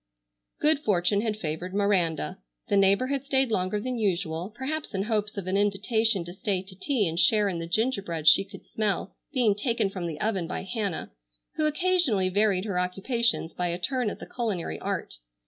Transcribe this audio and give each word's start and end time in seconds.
Good 0.59 0.79
fortune 0.79 1.21
had 1.21 1.37
favored 1.37 1.75
Miranda. 1.75 2.39
The 2.69 2.75
neighbor 2.75 3.05
had 3.05 3.23
stayed 3.23 3.51
longer 3.51 3.79
than 3.79 3.99
usual, 3.99 4.49
perhaps 4.57 4.95
in 4.95 5.03
hopes 5.03 5.37
of 5.37 5.45
an 5.45 5.55
invitation 5.57 6.25
to 6.25 6.33
stay 6.33 6.63
to 6.63 6.75
tea 6.75 7.07
and 7.07 7.19
share 7.19 7.47
in 7.47 7.59
the 7.59 7.67
gingerbread 7.67 8.27
she 8.27 8.43
could 8.43 8.65
smell 8.65 9.15
being 9.31 9.53
taken 9.53 9.91
from 9.91 10.07
the 10.07 10.19
oven 10.19 10.47
by 10.47 10.63
Hannah, 10.63 11.11
who 11.53 11.67
occasionally 11.67 12.29
varied 12.29 12.65
her 12.65 12.79
occupations 12.79 13.53
by 13.53 13.67
a 13.67 13.77
turn 13.77 14.09
at 14.09 14.17
the 14.17 14.25
culinary 14.25 14.79
art. 14.79 15.19